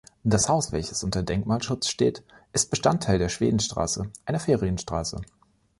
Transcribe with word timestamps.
Das 0.23 0.49
Haus, 0.49 0.71
welches 0.71 1.03
unter 1.03 1.21
Denkmalschutz 1.21 1.87
steht, 1.87 2.23
ist 2.53 2.71
Bestandteil 2.71 3.19
der 3.19 3.29
Schwedenstraße, 3.29 4.09
einer 4.25 4.39
Ferienstraße. 4.39 5.21